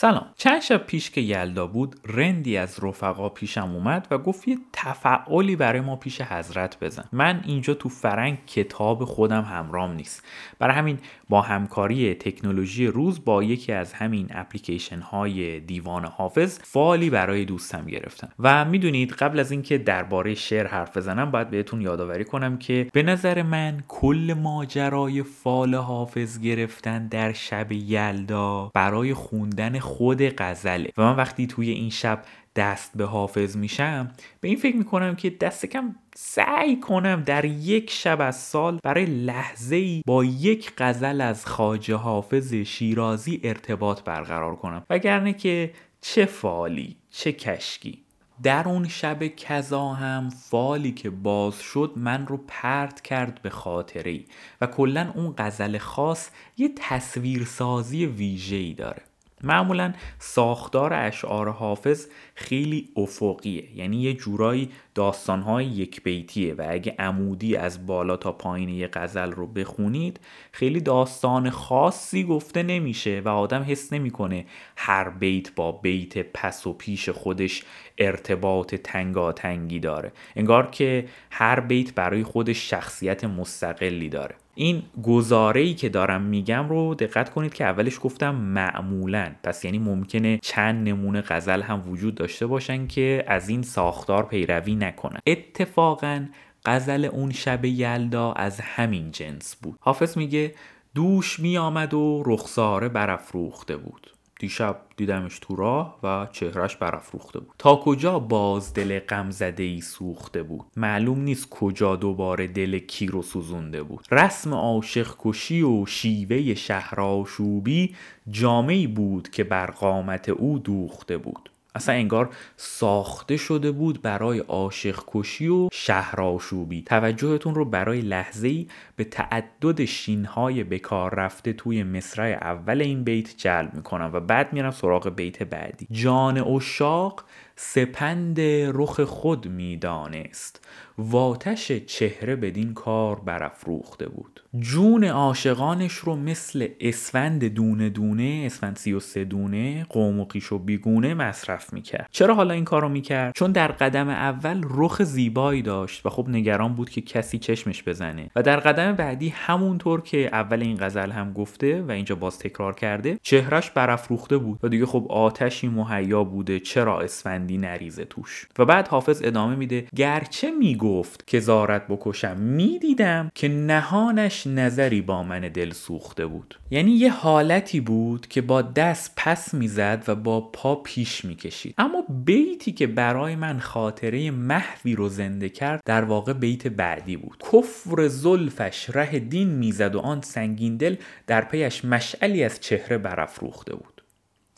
[0.00, 0.26] سلام.
[0.36, 5.56] چند شب پیش که یلدا بود رندی از رفقا پیشم اومد و گفت یه تفعالی
[5.56, 7.04] برای ما پیش حضرت بزن.
[7.12, 10.24] من اینجا تو فرنگ کتاب خودم همرام نیست.
[10.58, 10.98] برای همین
[11.28, 17.86] با همکاری تکنولوژی روز با یکی از همین اپلیکیشن های دیوان حافظ فالی برای دوستم
[17.86, 18.28] گرفتم.
[18.38, 23.02] و می‌دونید قبل از اینکه درباره شعر حرف بزنم باید بهتون یادآوری کنم که به
[23.02, 30.90] نظر من کل ماجرای فال حافظ گرفتن در شب یلدا برای خوندن خود غزله.
[30.96, 32.22] و من وقتی توی این شب
[32.56, 37.90] دست به حافظ میشم به این فکر می‌کنم که دست کم سعی کنم در یک
[37.90, 44.56] شب از سال برای لحظه ای با یک غزل از خاجه حافظ شیرازی ارتباط برقرار
[44.56, 44.82] کنم.
[44.90, 48.02] وگرنه که چه فالی چه کشکی.
[48.42, 54.10] در اون شب کذا هم فالی که باز شد من رو پرت کرد به خاطره
[54.10, 54.24] ای
[54.60, 59.02] و کلا اون غزل خاص یه تصویرسازی ویژه‌ای داره.
[59.42, 63.76] معمولا ساختار اشعار حافظ خیلی افقیه.
[63.76, 69.32] یعنی یه جورایی داستانهای یک بیتیه و اگه عمودی از بالا تا پایین یه غزل
[69.32, 70.20] رو بخونید
[70.52, 74.44] خیلی داستان خاصی گفته نمیشه و آدم حس نمی‌کنه
[74.76, 77.64] هر بیت با بیت پس و پیش خودش
[77.98, 80.12] ارتباط تنگاتنگی داره.
[80.36, 84.34] انگار که هر بیت برای خودش شخصیت مستقلی داره.
[84.60, 89.32] این گزاره ای که دارم میگم رو دقت کنید که اولش گفتم معمولا.
[89.42, 94.74] پس یعنی ممکنه چند نمونه غزل هم وجود داشته باشن که از این ساختار پیروی
[94.74, 95.20] نکنن.
[95.26, 96.26] اتفاقا
[96.64, 99.78] غزل اون شب یلدا از همین جنس بود.
[99.80, 100.54] حافظ میگه
[100.94, 104.17] دوش می آمد و رخساره برافروخته بود.
[104.38, 107.54] دیشب دیدمش تو راه و چهرش برافروخته بود.
[107.58, 113.22] تا کجا باز دل غمزده ای سوخته بود؟ معلوم نیست کجا دوباره دل کی رو
[113.22, 114.06] سوزونده بود.
[114.10, 117.94] رسم عاشق کشی و شیوه شهرآشوبی
[118.30, 121.50] جامعی بود که بر قامت او دوخته بود.
[121.78, 128.66] اصلا انگار ساخته شده بود برای عاشق کشی و شهرآشوبی توجهتون رو برای لحظه ای
[128.96, 134.70] به تعدد شینهای بکار رفته توی مصرع اول این بیت جلب می‌کنم و بعد میرم
[134.70, 135.86] سراغ بیت بعدی.
[135.90, 137.24] جان اشاق
[137.56, 140.68] سپند رخ خود می‌دانست.
[140.98, 144.40] واتش چهره بدین کار برافروخته بود.
[144.60, 150.52] جون عاشقانش رو مثل اسفند دونه دونه اسفند سی و سه دونه قوم و قیش
[150.52, 152.08] و بیگونه مصرف می‌کرد.
[152.12, 156.74] چرا حالا این کارو می‌کرد؟ چون در قدم اول رخ زیبایی داشت و خب نگران
[156.74, 158.30] بود که کسی چشمش بزنه.
[158.36, 162.74] و در قدم بعدی همونطور که اول این غزل هم گفته و اینجا باز تکرار
[162.74, 168.64] کرده چهرش برافروخته بود و دیگه خب آتشی مهیا بوده چرا اسفندی نریزه توش؟ و
[168.64, 175.40] بعد حافظ ادامه میده گرچه می‌گفت که زارت بکشم می‌دیدم که نهانش نظری با من
[175.40, 176.58] دل سوخته بود.
[176.70, 181.74] یعنی یه حالتی بود که با دست پس می‌زد و با پا پیش می‌کشید.
[181.78, 187.42] اما بیتی که برای من خاطره محوی رو زنده کرد در واقع بیت بعدی بود.
[187.52, 193.76] کفر زلفش ره دین می‌زد و آن سنگین دل در پیش مشعلی از چهره برافروخته
[193.76, 194.02] بود.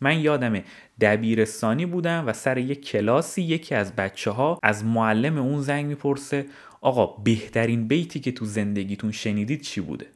[0.02, 0.62] من یادم
[1.00, 6.46] دبیرستانی بودم و سر یک کلاسی یکی از بچه ها از معلم اون زنگ می‌پرسه
[6.80, 10.06] آقا بهترین بیتی که تو زندگیتون شنیدید چی بوده؟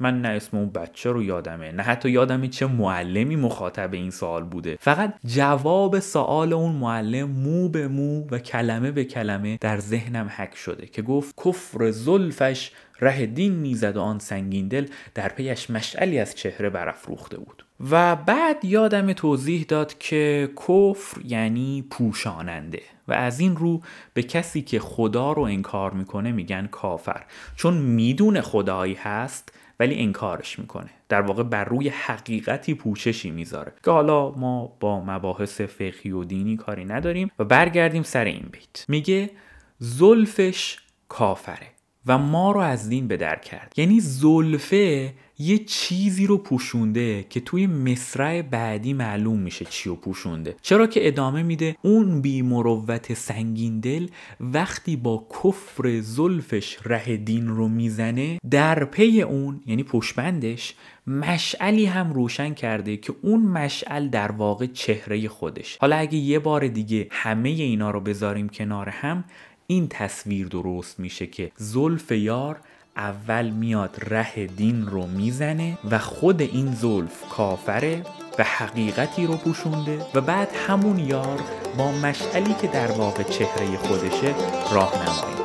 [0.00, 4.44] من نه اسم اون بچه رو یادمه نه حتی یادمه چه معلمی مخاطب این سوال
[4.44, 4.76] بوده.
[4.80, 10.56] فقط جواب سوال اون معلم مو به مو و کلمه به کلمه در ذهنم حک
[10.56, 12.70] شده که گفت کفر زلفش
[13.00, 17.64] ره دین می‌زد و آن سنگین دل در پیش مشعلی از چهره برافروخته بود.
[17.90, 23.80] و بعد یادم توضیح داد که کفر یعنی پوشاننده و از این رو
[24.14, 27.24] به کسی که خدا رو انکار می‌کنه میگن کافر.
[27.56, 30.90] چون می‌دونه خدایی هست ولی انکارش می‌کنه.
[31.08, 33.72] در واقع بر روی حقیقتی پوششی می‌ذاره.
[33.84, 38.84] که حالا ما با مباحث فقهی و دینی کاری نداریم و برگردیم سر این بیت.
[38.88, 39.30] میگه
[39.78, 40.78] زلفش
[41.08, 41.66] کافره
[42.06, 43.72] و ما رو از دین به در کرد.
[43.76, 50.56] یعنی زلفه یه چیزی رو پوشونده که توی مصرع بعدی معلوم میشه چی رو پوشونده.
[50.62, 54.08] چرا که ادامه میده اون بی مروت سنگین دل
[54.40, 60.74] وقتی با کفر زلفش ره دین رو می‌زنه در پی اون یعنی پشبندش
[61.06, 65.78] مشعلی هم روشن کرده که اون مشعل در واقع چهره خودش.
[65.80, 69.24] حالا اگه یه بار دیگه همه اینا رو بذاریم کنار هم
[69.66, 72.60] این تصویر درست میشه که زلف یار
[72.96, 78.02] اول میاد ره دین رو می‌زنه و خود این زلف کافره
[78.38, 81.40] و حقیقتی رو پوشونده و بعد همون یار
[81.78, 84.34] با مشعلی که در واقع چهره خودشه
[84.72, 85.36] راهنمایی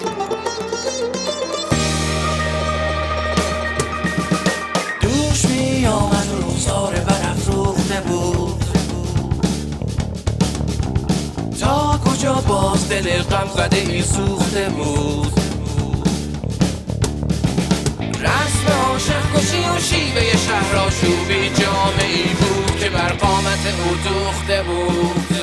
[5.02, 8.64] دوش می آمد روزار برافروخته بود.
[11.60, 15.47] تا کجا باز دل غم زده این سوخته بود؟
[18.98, 25.38] رسم عاشق کشی و شیوه شهر شوبی جامعی بود که بر قامت او دوخته بود.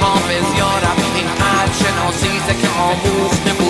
[0.00, 3.65] حافظ یارم این قلب شناسیزه که آموخته بود.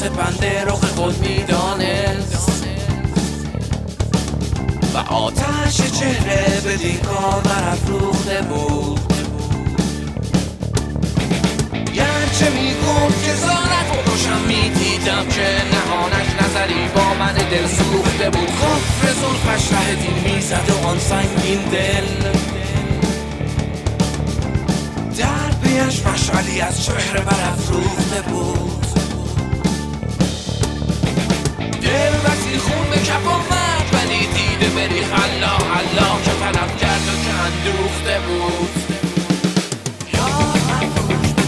[0.00, 2.66] سپنده رخ خود می‌دانست
[4.94, 9.00] و آتش چهره به دیکار برافروخته بود
[11.94, 19.12] گرچه می‌گفت که زارت بکشم می‌دیدم که نهانش نظری با من دل سوخته بود کفر
[19.12, 22.30] زلفش ره دین می‌زد و آن سنگین دل
[25.18, 28.79] در پیش مشعلی از چهره برافروخته بود
[32.50, 37.32] وزی خون به کف آمد ولی دیده بری خلا الله که طلب کرد و که
[37.34, 38.70] اندوخته بود.
[40.14, 41.40] یار مفروش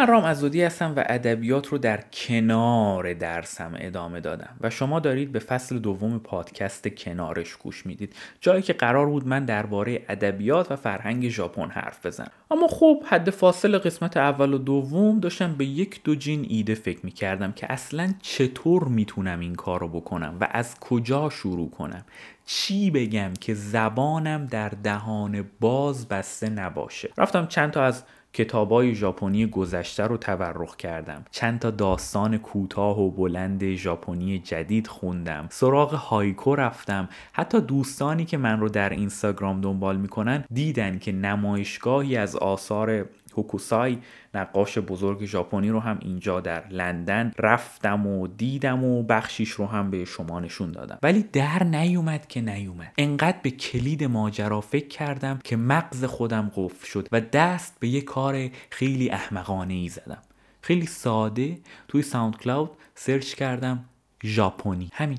[0.00, 5.32] من رام ازودی هستم و ادبیات رو در کنار درسم ادامه دادم و شما دارید
[5.32, 8.16] به فصل دوم پادکست کنارش گوش می‌دید.
[8.40, 12.30] جایی که قرار بود من درباره ادبیات و فرهنگ ژاپن حرف بزنم.
[12.50, 17.00] اما خب حد فاصل قسمت اول و دوم داشتم به یک دو جین ایده فکر
[17.02, 22.04] می‌کردم که اصلا چطور می‌تونم این کار رو بکنم و از کجا شروع کنم.
[22.46, 27.10] چی بگم که زبانم در دهان باز بسته نباشه.
[27.18, 31.24] رفتم چند تا از کتابای ژاپنی گذشته رو تورخ کردم.
[31.30, 35.46] چند تا داستان کوتاه و بلند ژاپنی جدید خوندم.
[35.50, 37.08] سراغ هایکو رفتم.
[37.32, 43.06] حتی دوستانی که من رو در اینستاگرام دنبال می‌کنن دیدن که نمایشگاهی از آثار
[43.36, 43.98] هوکوسای
[44.34, 49.90] نقاش بزرگ ژاپنی رو هم اینجا در لندن رفتم و دیدم و بخشیش رو هم
[49.90, 50.98] به شما نشون دادم.
[51.02, 52.92] ولی در نیومد که نیومد.
[52.98, 58.00] انقدر به کلید ماجرا فکر کردم که مغز خودم قفل شد و دست به یه
[58.00, 60.22] کار خیلی احمقانه ای زدم.
[60.62, 63.84] خیلی ساده توی SoundCloud search کردم
[64.24, 64.90] ژاپنی.
[64.92, 65.18] همین.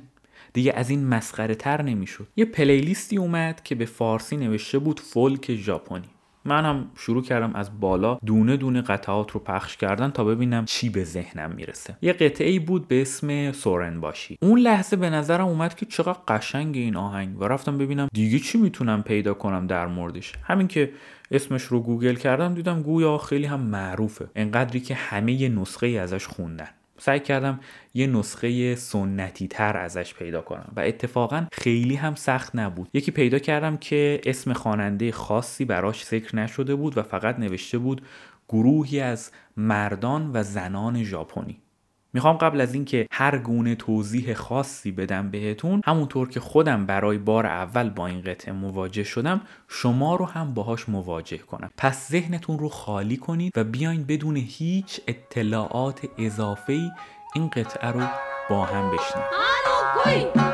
[0.53, 2.27] دیگه از این مسخره تر نمی‌شد.
[2.35, 6.09] یه playlist ی اومد که به فارسی نوشته بود فولک ژاپنی.
[6.45, 10.89] من هم شروع کردم از بالا دونه دونه قطعات رو پخش کردن تا ببینم چی
[10.89, 11.97] به ذهنم می‌رسه.
[12.01, 16.19] یه قطعه ای بود به اسم Soran Bushi اون لحظه به نظرم اومد که چقدر
[16.27, 20.33] قشنگ این آهنگ و رفتم ببینم دیگه چی می‌تونم پیدا کنم در موردش.
[20.43, 20.91] همین که
[21.31, 24.29] اسمش رو گوگل کردم دیدم گویا خیلی هم معروفه.
[24.35, 26.67] انقدری که همه نسخه ای ازش خوندن.
[27.03, 27.59] سعی کردم
[27.93, 32.89] یه نسخه سنتی تر ازش پیدا کنم و اتفاقا خیلی هم سخت نبود.
[32.93, 38.01] یکی پیدا کردم که اسم خواننده خاصی براش ذکر نشده بود و فقط نوشته بود
[38.49, 41.61] گروهی از مردان و زنان ژاپنی.
[42.13, 47.45] می‌خوام قبل از اینکه هر گونه توضیح خاصی بدم بهتون همونطور که خودم برای بار
[47.45, 51.69] اول با این قطعه مواجه شدم شما رو هم باهاش مواجه کنم.
[51.77, 56.91] پس ذهنتون رو خالی کنید و بیاین بدون هیچ اطلاعات اضافه
[57.35, 58.01] این قطعه رو
[58.49, 60.50] با هم بشنویم.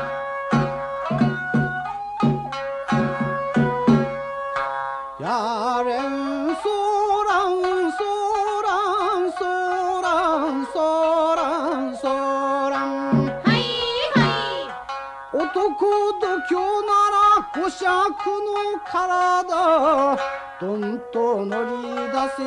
[17.84, 20.18] ら五尺の体
[20.60, 22.42] どんと乗り出せ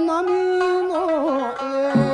[0.00, 0.26] 波
[0.88, 1.54] の
[2.02, 2.07] 上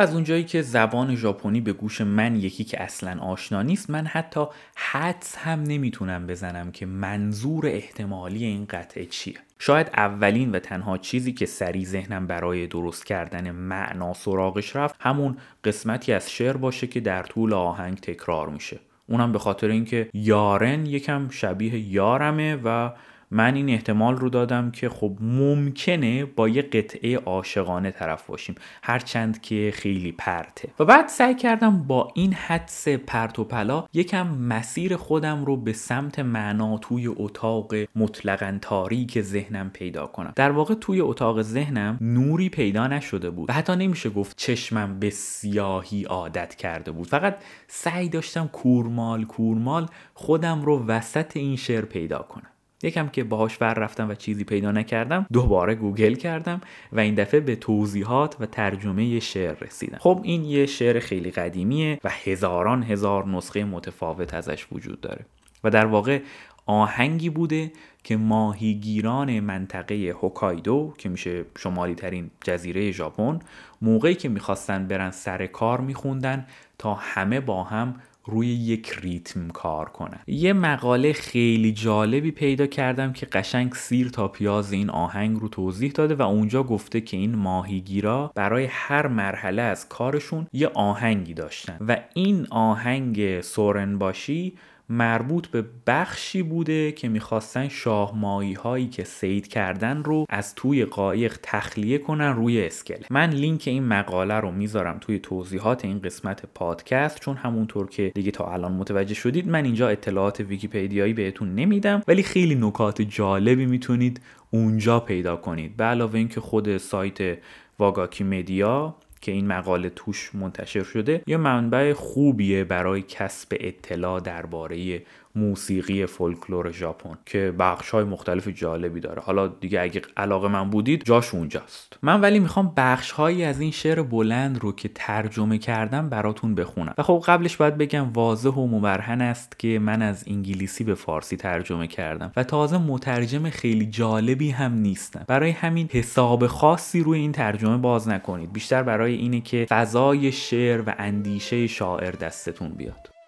[0.00, 4.44] از اونجایی که زبان ژاپنی به گوش من یکی که اصلا آشنا نیست من حتی
[4.76, 9.34] حدس هم نمی‌تونم بزنم که منظور احتمالی این قطعه چیه.
[9.58, 15.36] شاید اولین و تنها چیزی که سری ذهنم برای درست کردن معنا سراغش رفت همون
[15.64, 18.80] قسمتی از شعر باشه که در طول آهنگ تکرار میشه.
[19.06, 22.90] اونم به خاطر اینکه یارن یکم شبیه یارمه و
[23.30, 28.54] من این احتمال رو دادم که خب ممکنه با یه قطعه عاشقانه طرف باشیم.
[28.82, 30.68] هرچند که خیلی پرته.
[30.78, 35.72] و بعد سعی کردم با این حدس پرت و پلا یکم مسیر خودم رو به
[35.72, 40.32] سمت معنا توی اتاق مطلقا تاریک ذهنم پیدا کنم.
[40.36, 45.10] در واقع توی اتاق ذهنم نوری پیدا نشده بود و حتی نمیشه گفت چشمم به
[45.10, 47.06] سیاهی عادت کرده بود.
[47.06, 47.36] فقط
[47.68, 52.49] سعی داشتم کورمال کورمال خودم رو وسط این شعر پیدا کنم.
[52.82, 56.60] یکم که باهاش ور رفتم و چیزی پیدا نکردم دوباره گوگل کردم
[56.92, 59.98] و این دفعه به توضیحات و ترجمه شعر رسیدم.
[60.00, 65.24] خب این یه شعر خیلی قدیمیه و هزاران هزار نسخه متفاوت ازش وجود داره
[65.64, 66.20] و در واقع
[66.66, 67.72] آهنگی بوده
[68.04, 73.38] که ماهیگیران منطقه هوکایدو که میشه شمالی ترین جزیره ژاپن
[73.82, 76.46] موقعی که می‌خواستن برن سر کار میخوندن
[76.78, 83.12] تا همه با هم روی یک ریتم کار کنن یه مقاله خیلی جالبی پیدا کردم
[83.12, 87.34] که قشنگ سیر تا پیاز این آهنگ رو توضیح داده و اونجا گفته که این
[87.34, 91.76] ماهیگیرا برای هر مرحله از کارشون یه آهنگی داشتن.
[91.80, 94.54] و این آهنگ سورن باشی
[94.90, 101.38] مربوط به بخشی بوده که می‌خواستن شاهمایی هایی که سید کردن رو از توی قایق
[101.42, 103.06] تخلیه کنن روی اسکله.
[103.10, 108.30] من لینک این مقاله رو می‌ذارم توی توضیحات این قسمت پادکست چون همونطور که دیگه
[108.30, 114.20] تا الان متوجه شدید من اینجا اطلاعات ویکیپدیایی بهتون نمیدم ولی خیلی نکات جالبی می‌تونید
[114.50, 115.76] اونجا پیدا کنید.
[115.76, 117.38] به علاوه اینکه خود سایت
[117.78, 125.02] واگاکی مدیا که این مقاله توش منتشر شده یه منبع خوبیه برای کسب اطلاع درباره
[125.34, 129.22] موسیقی فولکلور ژاپن که بخش های مختلف جالبی داره.
[129.22, 131.98] حالا دیگه اگه علاقه من بودید جاش اونجاست.
[132.02, 136.94] من ولی می‌خوام بخش هایی از این شعر بلند رو که ترجمه کردم براتون بخونم.
[136.98, 141.36] و خب قبلش باید بگم واضح و مبرهن است که من از انگلیسی به فارسی
[141.36, 145.24] ترجمه کردم و تازه مترجم خیلی جالبی هم نیستم.
[145.28, 148.52] برای همین حساب خاصی روی این ترجمه باز نکنید.
[148.52, 153.19] بیشتر برای اینه که فضای شعر و اندیشه شاعر دستتون بیاد.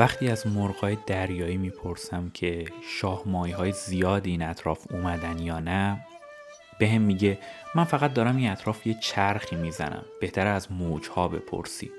[0.00, 2.64] وقتی از مرغای دریایی می‌پرسم که
[3.00, 6.06] شاهمایی های زیادی این اطراف اومدن یا نه
[6.78, 7.38] به هم میگه
[7.74, 11.90] من فقط دارم این اطراف یه چرخی می‌زنم بهتر از موجها بپرسی.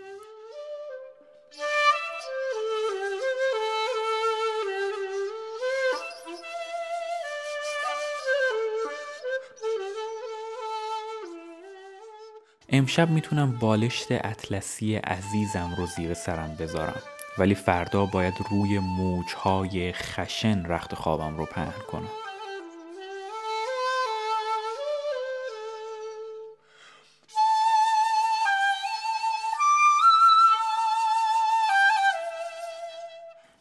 [12.70, 17.02] امشب می‌تونم بالشت اطلسی عزیزم رو زیر سرم بذارم.
[17.40, 22.10] ولی فردا باید روی موجهای خشن رخت خوابم رو پهن کنم.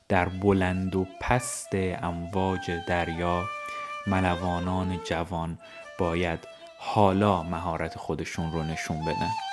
[0.08, 3.44] در بلند و پست امواج دریا
[4.06, 5.58] ملوانان جوان
[5.98, 6.38] باید
[6.78, 9.45] حالا مهارت خودشون رو نشون بدن.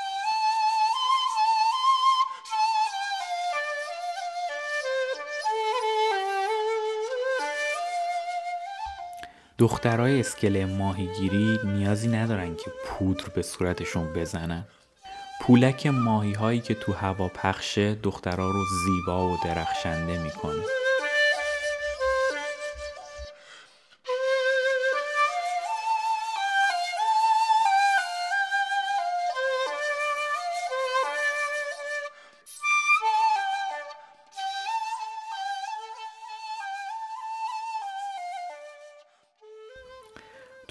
[9.58, 14.66] دخترای اسکله ماهیگیری نیازی ندارن که پودر به صورتشون بزنن.
[15.42, 20.64] پولک ماهی هایی که تو هوا پخشه دخترها رو زیبا و درخشنده می‌کنه.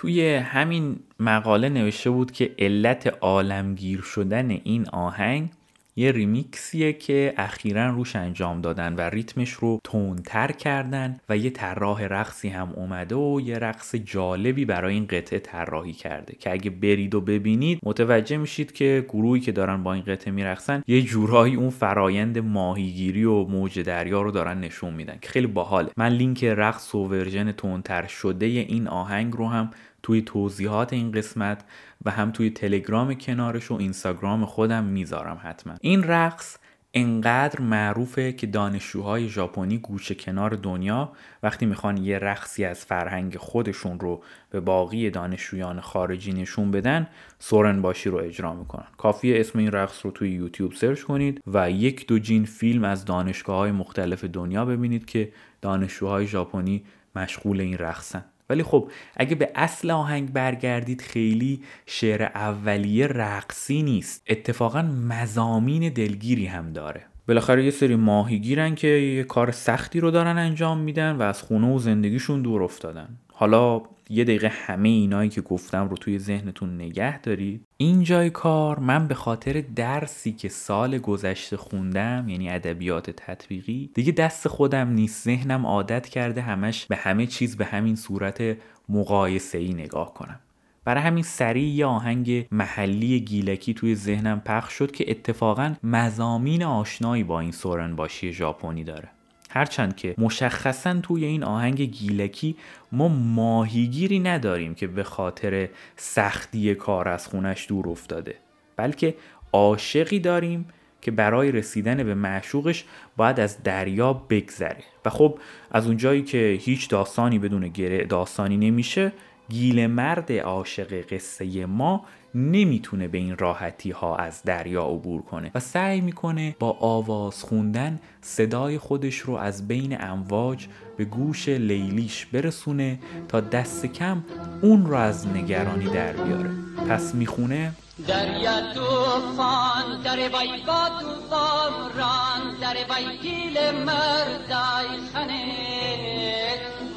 [0.02, 5.50] توی همین مقاله نوشته بود که علت عالمگیر شدن این آهنگ
[5.96, 12.02] یه ریمیکسیه که اخیرا روش انجام دادن و ریتمش رو تندتر کردن و یه طراح
[12.02, 17.14] رقصی هم اومده و یه رقص جالبی برای این قطعه طراحی کرده که اگه برید
[17.14, 21.70] و ببینید متوجه میشید که گروهی که دارن با این قطعه میرقصن یه جورایی اون
[21.70, 25.90] فرایند ماهیگیری و موج دریا رو دارن نشون میدن که خیلی باحاله.
[25.96, 29.70] من لینک رقص و version تندتر شده این آهنگ رو هم
[30.02, 31.64] توی توضیحات این قسمت
[32.04, 35.74] و هم توی تلگرام کنارش و اینستاگرام خودم می‌ذارم حتما.
[35.80, 36.56] این رقص
[36.94, 44.00] انقدر معروفه که دانشجوهای ژاپنی گوشه کنار دنیا وقتی می‌خوان یه رقصی از فرهنگ خودشون
[44.00, 47.06] رو به باقی دانشجویان خارجی نشون بدن
[47.38, 48.86] سورن باشی رو اجرا می‌کنن.
[48.96, 53.04] کافیه اسم این رقص رو توی یوتیوب سرچ کنید و یک دو جین فیلم از
[53.04, 55.32] دانشگاه های مختلف دنیا ببینید که
[55.62, 56.84] دانشجوهای ژاپنی
[57.16, 58.24] مشغول این رقصن.
[58.52, 64.22] ولی خب اگه به اصل آهنگ برگردید خیلی شعر اولیه رقصی نیست.
[64.28, 67.06] اتفاقا مزامین دلگیری هم داره.
[67.28, 71.74] بالاخره یه سری ماهیگیرن که یه کار سختی رو دارن انجام میدن و از خونه
[71.74, 73.08] و زندگیشون دور افتادن.
[73.32, 73.82] حالا
[74.12, 77.64] یه دقیقه همه اینایی که گفتم رو توی ذهنتون نگه دارید.
[77.76, 84.12] این جای کار من به خاطر درسی که سال گذشته خوندم یعنی ادبیات تطبیقی دیگه
[84.12, 85.24] دست خودم نیست.
[85.24, 88.56] ذهنم عادت کرده همش به همه چیز به همین صورت
[88.88, 90.40] مقایسه ای نگاه کنم.
[90.84, 97.24] برای همین سریع یه آهنگ محلی گیلکی توی ذهنم پخش شد که اتفاقا مزامین آشنایی
[97.24, 99.08] با این سورن باشی ژاپنی داره.
[99.52, 102.56] هرچند که مشخصا توی این آهنگ گیلکی
[102.92, 108.34] ما ماهیگیری نداریم که به خاطر سختی کار از خونش دور افتاده
[108.76, 109.14] بلکه
[109.52, 110.66] عاشقی داریم
[111.00, 112.84] که برای رسیدن به معشوقش
[113.16, 114.84] باید از دریا بگذره.
[115.04, 115.38] و خب
[115.70, 119.12] از اونجایی که هیچ داستانی بدون گره داستانی نمیشه
[119.48, 125.60] گیل مرد عاشق قصه ما نمی‌تونه به این راحتی ها از دریا عبور کنه و
[125.60, 132.98] سعی می‌کنه با آواز خوندن صدای خودش رو از بین امواج به گوش لیلیش برسونه
[133.28, 134.24] تا دست کم
[134.62, 136.50] اون رو از نگرانی در بیاره.
[136.88, 137.72] پس می‌خونه؟
[138.08, 145.52] دریا توفان در بای با توفان ران در بای گیل مردای خنه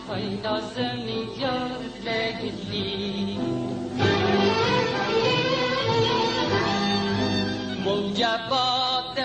[0.08, 1.27] های نازنین
[2.75, 3.39] لگلی
[7.85, 9.17] موجبات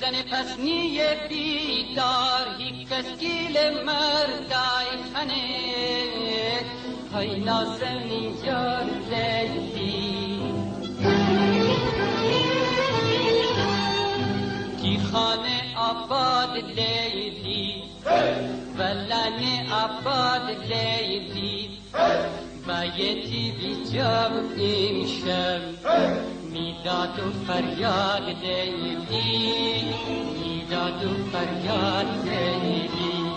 [0.00, 5.46] زن پسنی بیدار هیچ کس گیل مردای خنه
[7.12, 10.40] های نازنین یار لگلی
[14.82, 17.82] کی خانه آباد لیلی
[18.78, 21.68] ولن آباد لیلی
[22.66, 25.60] بایتی بی جام امشب
[26.52, 29.84] می‌داد و فریاد لیلی
[30.34, 33.30] می‌داد و فریاد لیلی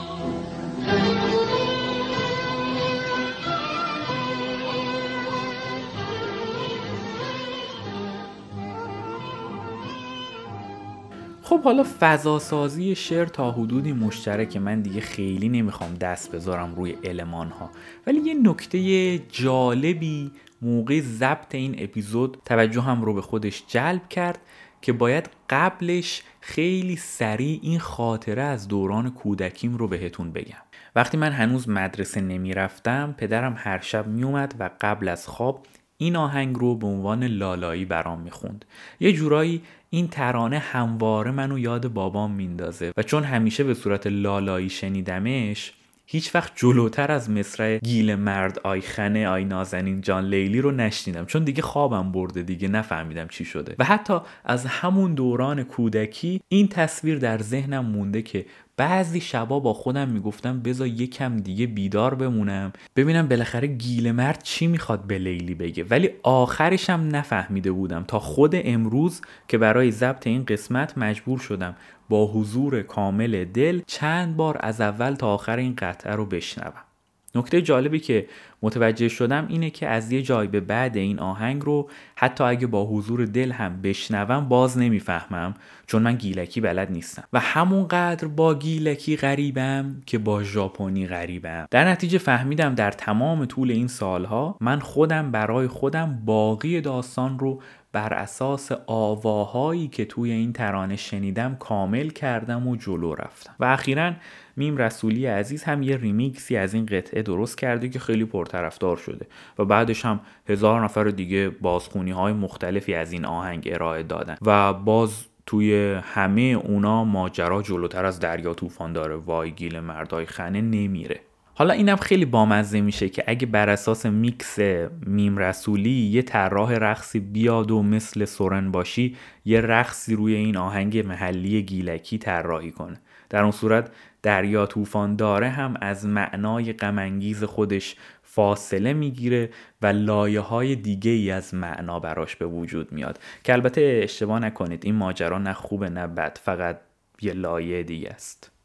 [11.60, 14.58] خب حالا فضاسازی شعر تا حدودی مشترک.
[14.58, 17.70] من دیگه خیلی نمی‌خوام دست بذارم روی علمان ها
[18.08, 24.40] ولی یه نکته جالبی موقع ضبط این اپیزود توجه هم رو به خودش جلب کرد
[24.82, 30.62] که باید قبلش خیلی سریع این خاطره از دوران کودکیم رو بهتون بگم.
[30.96, 35.66] وقتی من هنوز مدرسه نمی‌رفتم پدرم هر شب میومد و قبل از خواب
[36.02, 38.66] این آهنگ رو به عنوان لالایی برام می‌خوند.
[39.00, 44.70] یه جورایی این ترانه همواره منو یاد بابام میندازه و چون همیشه به صورت لالایی
[44.70, 45.74] شنیدمش
[46.12, 51.26] هیچ وقت جلوتر از مصرع گیل مرد آی خنه آی نازنین جان لیلی رو نشنیدم.
[51.26, 53.76] چون دیگه خوابم برده دیگه نفهمیدم چی شده.
[53.80, 58.46] و حتی از همون دوران کودکی این تصویر در ذهنم مونده که
[58.80, 62.74] بعضی شبا با خودم می‌گفتم بذار یکم دیگه بیدار بمونم.
[62.96, 65.84] ببینم بالاخره گیل مرد چی می‌خواد به لیلی بگه.
[65.84, 68.04] ولی آخرش هم نفهمیده بودم.
[68.04, 71.76] تا خود امروز که برای ضبط این قسمت مجبور شدم
[72.10, 76.89] با حضور کامل دل چند بار از اول تا آخر این قطعه رو بشنوم.
[77.36, 78.28] نکته جالبی که
[78.62, 82.86] متوجه شدم اینه که از یه جای به بعد این آهنگ رو حتی اگه با
[82.86, 85.54] حضور دل هم بشنوم باز نمی‌فهمم
[85.88, 87.24] چون من گیلکی بلد نیستم.
[87.34, 91.66] و همونقدر با گیلکی غریبم که با ژاپنی غریبم.
[91.72, 97.62] در نتیجه فهمیدم در تمام طول این سالها من خودم برای خودم باقی داستان رو
[97.92, 103.56] بر اساس آواهایی که توی این ترانه شنیدم کامل کردم و جلو رفتم.
[103.60, 104.14] و اخیرا
[104.58, 109.28] میم رسولی عزیز هم یه ریمیکسی از این قطعه درست کرده که خیلی پرطرفدار شده
[109.60, 114.74] و بعدش هم هزار نفر دیگه بازخونی های مختلفی از این آهنگ ارائه دادن و
[114.74, 119.16] باز توی همه اونا ماجرا جلوتر از دریا طوفان داره.
[119.16, 121.20] وای گیل مردای خنه نمیره.
[121.60, 124.60] حالا اینم خیلی بامزه میشه که اگه بر اساس میکس
[125.06, 130.98] میم رسولی یه طراح رقصی بیاد و مثل سورن باشی یه رقصی روی این آهنگ
[131.08, 132.98] محلی گیلکی طراحی کنه.
[133.30, 133.92] در اون صورت
[134.22, 139.50] دریا طوفان داره هم از معنای غمانگیز خودش فاصله می‌گیره
[139.82, 143.20] و لایه های دیگه ای از معنا براش به وجود میاد.
[143.44, 146.80] که البته اشتباه نکنید این ماجرا نه خوبه نه بد فقط
[147.22, 148.59] یه لایه دیگه است.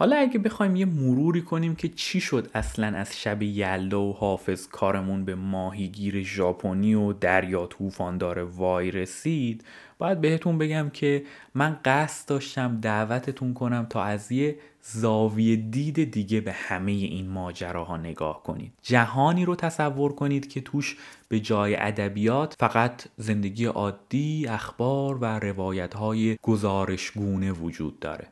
[0.00, 4.66] حالا اگه بخوایم یه مروری کنیم که چی شد اصلا از شب یلدا و حافظ
[4.68, 9.64] کارمون به ماهیگیر ژاپنی و دریا طوفاندار وای رسید
[9.98, 11.22] باید بهتون بگم که
[11.54, 17.96] من قصد داشتم دعوتتون کنم تا از یه زاویه دید دیگه به همه این ماجراها
[17.96, 18.72] نگاه کنید.
[18.82, 20.96] جهانی رو تصور کنید که توش
[21.28, 28.26] به جای ادبیات فقط زندگی عادی اخبار و روایت های گزارشگونه وجود داره.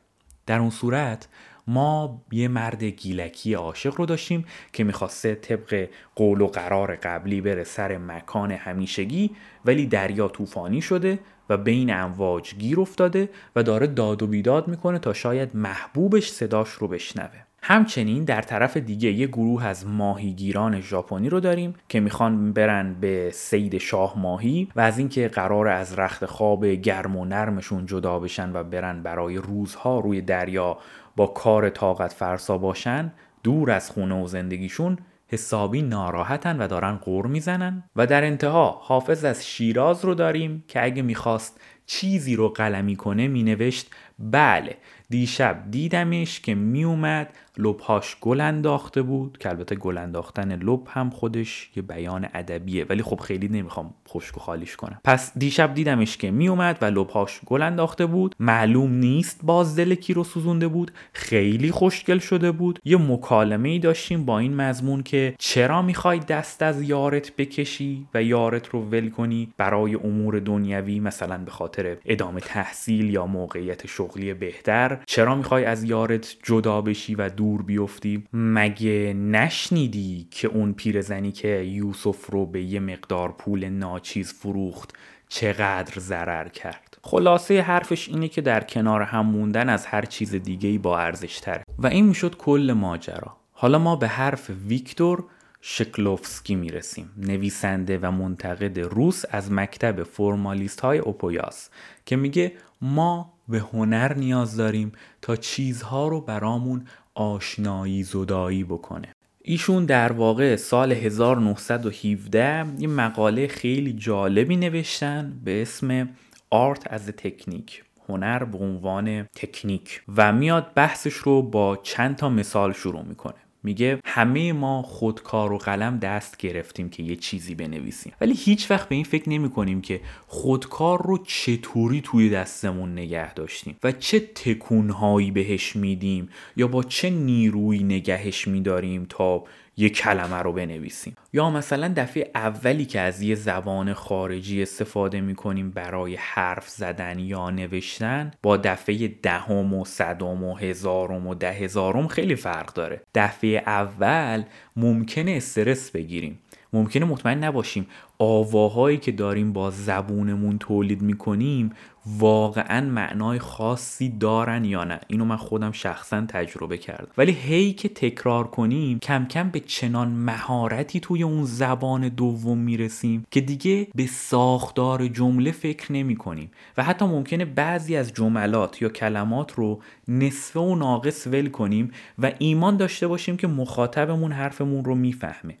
[0.49, 1.27] در اون صورت
[1.69, 7.63] ما یه مرد گیلکی عاشق رو داشتیم که می‌خواسته طبق قول و قرار قبلی بره
[7.63, 9.31] سر مکان همیشگی
[9.65, 14.99] ولی دریا طوفانی شده و بین امواج گیر افتاده و داره داد و بیداد می‌کنه
[14.99, 17.48] تا شاید محبوبش صداش رو بشنوه.
[17.61, 23.31] همچنین در طرف دیگه یه گروه از ماهیگیران ژاپنی رو داریم که می‌خوان برن به
[23.33, 28.55] سید شاه ماهی و از اینکه قرار از رخت خواب گرم و نرمشون جدا بشن
[28.55, 30.77] و برن برای روزها روی دریا
[31.15, 33.11] با کار طاقت فرسا باشن
[33.43, 37.83] دور از خونه و زندگیشون حسابی ناراحتن و دارن قور می‌زنن.
[37.95, 43.27] و در انتها حافظ از شیراز رو داریم که اگه می‌خواست چیزی رو قلمی کنه
[43.27, 44.77] مینوشت بله
[45.09, 51.69] دیشب دیدمش که میومد لبهاش گل انداخته بود که البته گل انداختن لب هم خودش
[51.75, 52.85] یه بیان ادبیه.
[52.89, 55.01] ولی خب خیلی نمی‌خوام خشک و خالیش کنم.
[55.03, 58.35] پس دیشب دیدمش که میومد و لبهاش گل انداخته بود.
[58.39, 60.91] معلوم نیست باز دل کی رو سوزونده بود.
[61.13, 62.79] خیلی خوشگل شده بود.
[62.85, 68.23] یه مکالمه ای داشتیم با این مضمون که چرا می‌خوای دست از یارت بکشی و
[68.23, 74.33] یارت رو ول کنی برای امور دنیوی مثلا به خاطر ادامه تحصیل یا موقعیت شغلی
[74.33, 81.31] بهتر؟ چرا می‌خوای از یارت جدا بشی و دور بیفتی مگه نشنیدی که اون پیرزنی
[81.31, 84.93] که یوسف رو به یه مقدار پول ناچیز فروخت
[85.29, 90.77] چقدر ضرر کرد؟ خلاصه حرفش اینه که در کنار هم موندن از هر چیز دیگه‌ای
[90.77, 93.37] با ارزش تره و این می‌شد کل ماجرا.
[93.51, 95.23] حالا ما به حرف ویکتور
[95.61, 101.69] شکلوفسکی می‌رسیم نویسنده و منتقد روس از مکتب فرمالیست های اوپویاس
[102.05, 106.85] که میگه ما به هنر نیاز داریم تا چیزها رو برامون
[107.19, 109.13] آشنایی زدایی بکنه.
[109.41, 116.09] ایشون در واقع سال 1917 یه مقاله خیلی جالبی نوشتن به اسم
[116.49, 122.73] آرت از تکنیک هنر به عنوان تکنیک و میاد بحثش رو با چند تا مثال
[122.73, 123.48] شروع می‌کنه.
[123.63, 128.13] میگه همه ما خودکار و قلم دست گرفتیم که یه چیزی بنویسیم.
[128.21, 133.33] ولی هیچ وقت به این فکر نمی کنیم که خودکار رو چطوری توی دستمون نگه
[133.33, 139.43] داشتیم و چه تکونهایی بهش میدیم یا با چه نیروی نگهش میداریم تا
[139.79, 141.15] یه کلمه رو بنویسیم.
[141.33, 147.49] یا مثلا دفعه اولی که از یه زبان خارجی استفاده می‌کنیم برای حرف زدن یا
[147.49, 153.01] نوشتن با دفعه دهم و صدم و هزارم و ده هزارم خیلی فرق داره.
[153.15, 154.43] دفعه اول
[154.75, 156.39] ممکنه استرس بگیریم.
[156.73, 157.87] ممکنه مطمئن نباشیم.
[158.19, 161.71] آواهایی که داریم با زبونمون تولید می‌کنیم
[162.05, 167.11] واقعا معنای خاصی دارن یا نه؟ اینو من خودم شخصا تجربه کردم.
[167.17, 173.25] ولی هی که تکرار کنیم کم کم به چنان مهارتی توی اون زبان دوم می‌رسیم
[173.31, 178.89] که دیگه به ساختار جمله فکر نمی کنیم و حتی ممکنه بعضی از جملات یا
[178.89, 184.95] کلمات رو نصفه و ناقص ول کنیم و ایمان داشته باشیم که مخاطبمون حرفمون رو
[184.95, 185.57] می‌فهمه.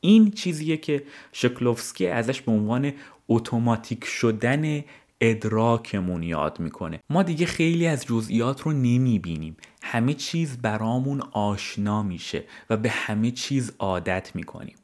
[0.00, 2.92] این چیزیه که شکلوفسکی ازش به عنوان
[3.28, 4.84] اتوماتیک شدن
[5.20, 7.00] ادراکمون یاد می‌کنه.
[7.10, 9.56] ما دیگه خیلی از جزئیات رو نمی‌بینیم.
[9.82, 14.76] همه چیز برامون آشنا میشه و به همه چیز عادت می‌کنیم.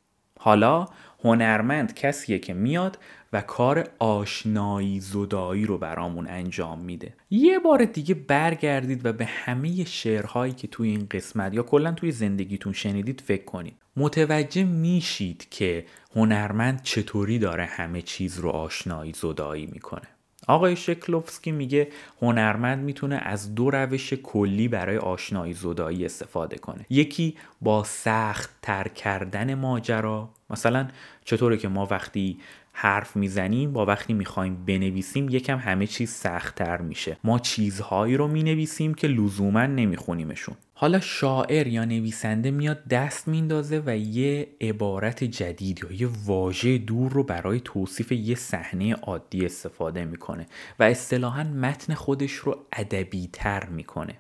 [0.45, 0.87] حالا
[1.25, 2.99] هنرمند کسیه که میاد
[3.33, 7.15] و کار آشنایی زدایی رو برامون انجام میده.
[7.31, 12.13] یه بار دیگه برگردید و به همه شعرهایی که توی این قسمت یا کلا توی
[12.13, 13.75] زندگیتون شنیدید فکر کنید.
[13.97, 15.85] متوجه میشید که
[16.17, 20.09] هنرمند چطوری داره همه چیز رو آشنایی زدایی می‌کنه.
[20.47, 21.89] آقای شکلوفسکی میگه
[22.23, 26.87] هنرمند می‌تونه از دو روش کلی برای آشنایی زدایی استفاده کنه.
[26.91, 30.29] یکی با سخت تر کردن ماجرا.
[30.51, 30.89] مثلا
[31.25, 32.39] چطوره که ما وقتی
[32.73, 37.17] حرف می‌زنیم با وقتی می‌خوایم بنویسیم یکم همه چیز سختتر میشه.
[37.25, 40.55] ما چیزهایی رو می‌نویسیم که لزوما نمیخونیمشون.
[40.85, 47.13] حالا شاعر یا نویسنده میاد دست میندازه و یه عبارت جدید یا یه واژه دور
[47.13, 50.47] رو برای توصیف یه صحنه عادی استفاده می‌کنه
[50.79, 54.15] و اصطلاحا متن خودش رو ادبی تر می‌کنه.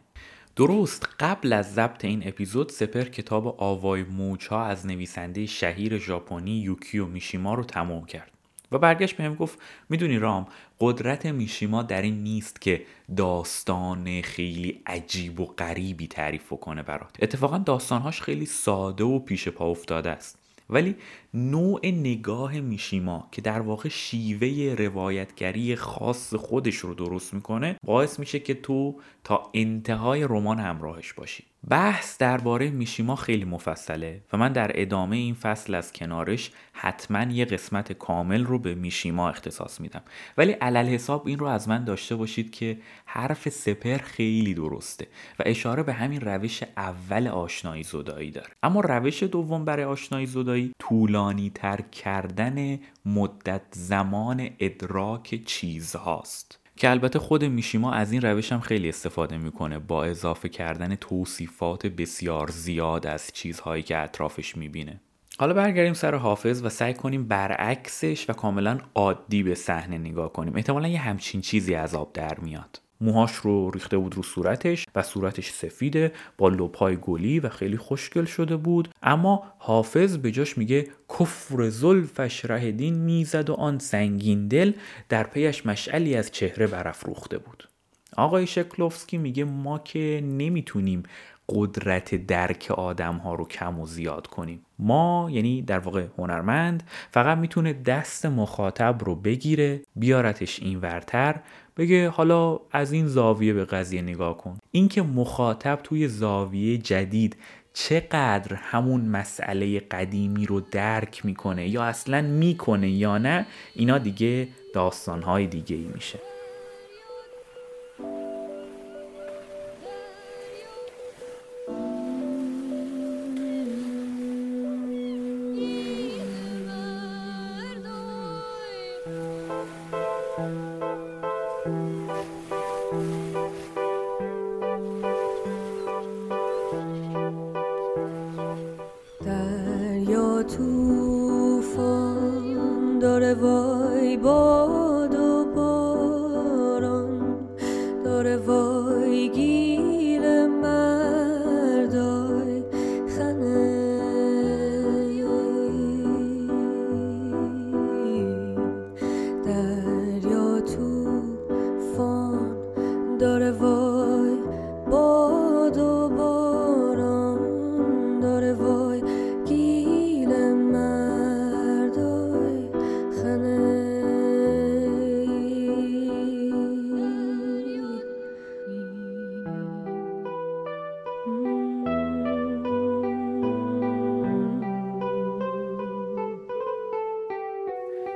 [0.56, 7.06] درست قبل از ضبط این اپیزود سپر کتاب آوای موجها از نویسنده شهیر ژاپنی یوکیو
[7.06, 8.33] میشیما رو تمام کرد.
[8.74, 9.58] و برگشت بهم گفت
[9.88, 10.46] می‌دونی رام
[10.80, 12.82] قدرت میشیما در این نیست که
[13.16, 17.16] داستان خیلی عجیب و غریبی تعریف کنه برات.
[17.22, 20.38] اتفاقا داستانهاش خیلی ساده و پیش پا افتاده است.
[20.70, 20.94] ولی
[21.34, 28.38] نوع نگاه میشیما که در واقع شیوه روایتگری خاص خودش رو درست می‌کنه باعث میشه
[28.38, 31.44] که تو تا انتهای رمان همراهش باشی.
[31.68, 37.44] بحث درباره میشیما خیلی مفصله و من در ادامه این فصل از کنارش حتما یه
[37.44, 40.02] قسمت کامل رو به میشیما اختصاص میدم.
[40.38, 45.06] ولی علل حساب این رو از من داشته باشید که حرف سپر خیلی درسته
[45.38, 48.50] و اشاره به همین روش اول آشنایی زدایی داره.
[48.62, 56.63] اما روش دوم برای آشنایی زدایی طولانی تر کردن مدت زمان ادراک چیزهاست.
[56.76, 59.78] که البته خود میشیما از این روش هم خیلی استفاده می‌کنه.
[59.78, 65.00] با اضافه کردن توصیفات بسیار زیاد از چیزهایی که اطرافش می‌بینه.
[65.38, 70.56] حالا برگردیم سر حافظ و سعی کنیم برعکسش و کاملا عادی به صحنه نگاه کنیم.
[70.56, 72.80] احتمالا یه همچین چیزی از آب در میاد.
[73.04, 78.24] موهاش رو ریخته بود رو صورتش و صورتش سفیده با لپای گلی و خیلی خوشگل
[78.24, 78.88] شده بود.
[79.02, 80.86] اما حافظ به جاش میگه
[81.18, 84.72] کفر زلفش ره دین می‌زد و آن سنگین دل
[85.08, 87.68] در پیش مشعلی از چهره برافروخته بود.
[88.16, 91.02] آقای شکلوفسکی میگه ما که نمی‌تونیم
[91.48, 94.66] قدرت درک آدم ها رو کم و زیاد کنیم.
[94.78, 101.40] ما یعنی در واقع هنرمند فقط می‌تونه دست مخاطب رو بگیره بیارتش این ورتر
[101.76, 104.58] بگه حالا از این زاویه به قضیه نگاه کن.
[104.70, 107.36] اینکه مخاطب توی زاویه جدید
[107.72, 115.46] چقدر همون مسئله قدیمی رو درک می‌کنه یا اصلا می‌کنه یا نه اینا دیگه داستانهای
[115.46, 116.18] دیگه ای میشه.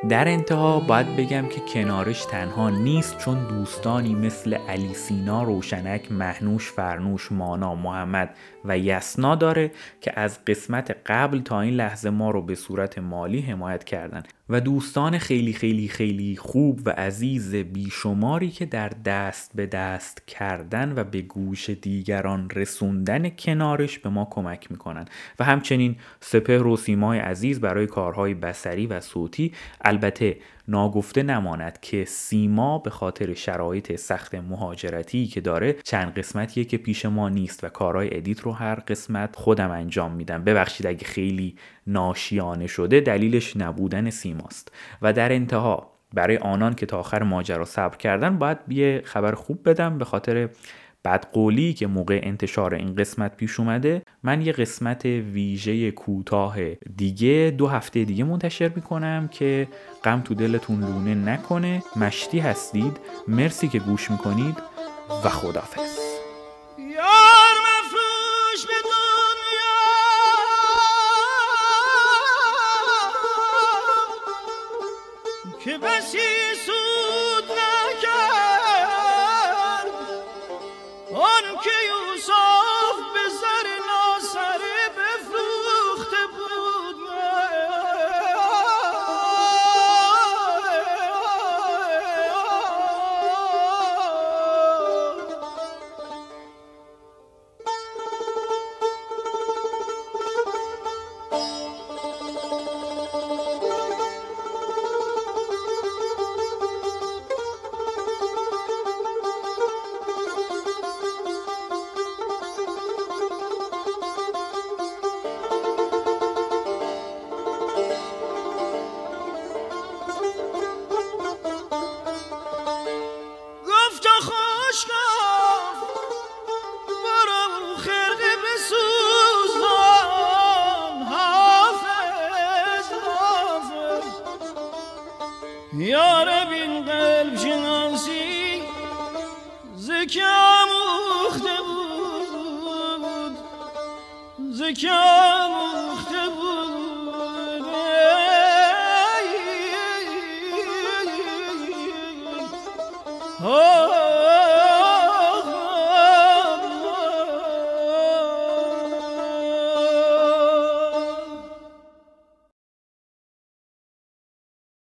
[0.08, 6.70] در انتها باید بگم که کنارش تنها نیست چون دوستانی مثل علی سینا روشنک مهنوش
[6.70, 8.34] فرنوش مانا محمد
[8.68, 13.40] و یسنا داره که از قسمت قبل تا این لحظه ما رو به صورت مالی
[13.40, 14.22] حمایت کردن.
[14.48, 20.92] و دوستان خیلی خیلی خیلی خوب و عزیز بیشماری که در دست به دست کردن
[20.96, 25.04] و به گوش دیگران رسوندن کنارش به ما کمک می‌کنن.
[25.38, 30.37] و همچنین سپهر و سیمای عزیز برای کارهای بسری و صوتی البته
[30.68, 37.07] ناگفته نماند که سیما به خاطر شرایط سخت مهاجرتی که داره چند قسمتیه که پیش
[37.07, 40.44] ما نیست و کارهای ادیت رو هر قسمت خودم انجام میدم.
[40.44, 44.72] ببخشید اگه خیلی ناشیانه شده دلیلش نبودن سیماست.
[45.02, 49.68] و در انتها برای آنان که تا آخر ماجرا صبر کردن باید یه خبر خوب
[49.68, 50.48] بدم به خاطر
[51.08, 57.66] بدقولی که موقع انتشار این قسمت پیش اومده من یه قسمت ویژه کوتاه دیگه دو
[57.66, 59.68] هفته دیگه منتشر می‌کنم که
[60.04, 61.82] غم تو دلتون لونه نکنه.
[61.96, 62.96] مشتی هستید.
[63.28, 64.56] مرسی که گوش می‌کنید
[65.24, 65.90] و دنیا.
[75.64, 76.27] که بسی